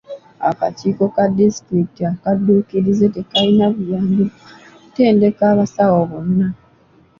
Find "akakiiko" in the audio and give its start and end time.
0.49-1.03